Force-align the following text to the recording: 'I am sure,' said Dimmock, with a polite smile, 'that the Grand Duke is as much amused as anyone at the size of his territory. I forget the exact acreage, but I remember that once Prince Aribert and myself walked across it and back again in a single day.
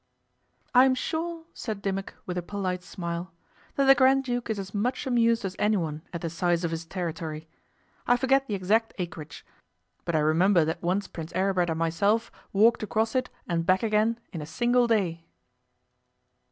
'I 0.73 0.85
am 0.85 0.95
sure,' 0.95 1.43
said 1.53 1.83
Dimmock, 1.83 2.15
with 2.25 2.35
a 2.35 2.41
polite 2.41 2.81
smile, 2.81 3.31
'that 3.75 3.85
the 3.85 3.93
Grand 3.93 4.23
Duke 4.23 4.49
is 4.49 4.57
as 4.57 4.73
much 4.73 5.05
amused 5.05 5.45
as 5.45 5.55
anyone 5.59 6.01
at 6.11 6.21
the 6.21 6.29
size 6.31 6.63
of 6.63 6.71
his 6.71 6.85
territory. 6.85 7.47
I 8.07 8.17
forget 8.17 8.47
the 8.47 8.55
exact 8.55 8.95
acreage, 8.97 9.45
but 10.03 10.15
I 10.15 10.19
remember 10.21 10.65
that 10.65 10.81
once 10.81 11.07
Prince 11.07 11.33
Aribert 11.33 11.69
and 11.69 11.77
myself 11.77 12.31
walked 12.51 12.81
across 12.81 13.13
it 13.13 13.29
and 13.47 13.63
back 13.63 13.83
again 13.83 14.19
in 14.33 14.41
a 14.41 14.47
single 14.47 14.87
day. 14.87 15.23